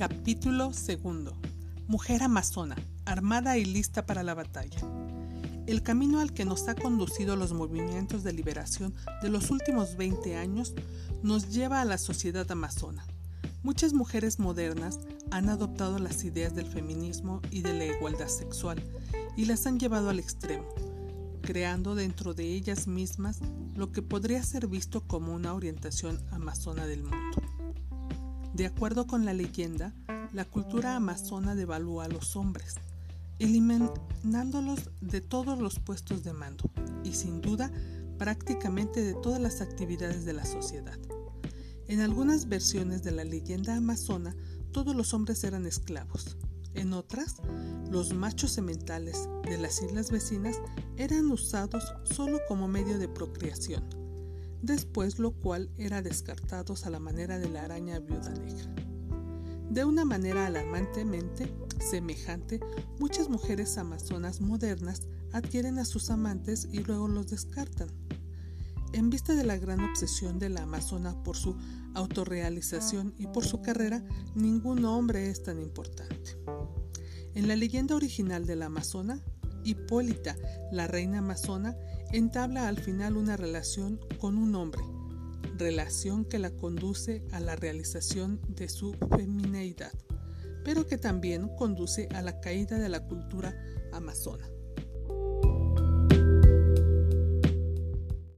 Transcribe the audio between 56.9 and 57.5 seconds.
la manera de